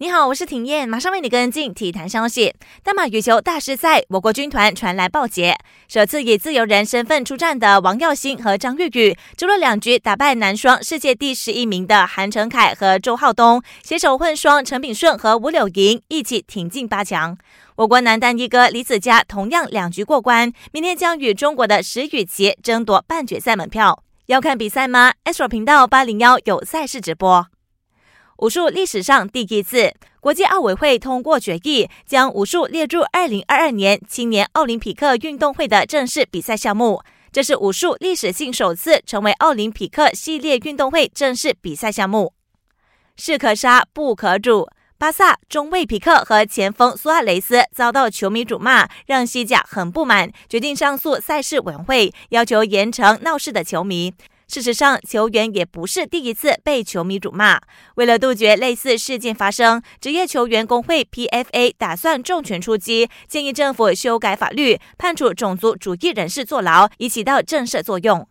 [0.00, 2.54] 你好，我是婷燕，马上为你跟进体坛消息。
[2.84, 5.58] 大马羽球大师赛，我国军团传来报捷，
[5.88, 17.36] 首次以自由人身份出战的王耀新和张玉宇，除了两局打败男双世界第十一名的韩成凯和周浩东，携手混双陈炳顺和吴柳莹一起挺进八强。
[17.74, 24.04] 我国男单一哥李子嘉同样两局过关，明天将与中国的石宇奇争夺半决赛门票。
[24.26, 27.48] 要看比赛吗？S R 频道八零幺有赛事直播。
[28.38, 37.02] 武术历史上第一次，国际奥委会通过决议，将武术列入二零二二年青年奥林匹克运动会的正式比赛项目。
[37.32, 42.32] 这是武术历史性首次成为奥林匹克系列运动会正式比赛项目。
[43.16, 44.68] 士可杀不可辱，
[44.98, 54.14] 巴萨中卫皮克和前锋苏亚雷斯遭到球迷辱骂，让西甲很不满，决定上诉赛事委员会，要求严惩闹事的球迷。
[54.48, 57.60] 事实上，球员也不是第一次被球迷辱骂。
[57.96, 68.26] 为了杜绝类似事件发生，职业球员工会 PFA 打算重拳出击，建议政府修改法律，判处种族主义人士坐牢，以起到震慑作用。